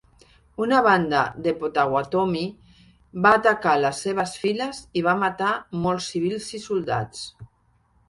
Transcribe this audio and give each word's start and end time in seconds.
Una 0.65 0.77
banda 0.87 1.19
de 1.47 1.53
potawatomi 1.59 2.41
va 3.27 3.35
atacar 3.43 3.77
les 3.85 4.03
seves 4.09 4.35
files 4.47 4.83
i 5.03 5.07
va 5.11 5.17
matar 5.27 5.55
molts 5.89 6.13
civils 6.17 6.53
i 6.63 6.67
soldats. 6.69 7.27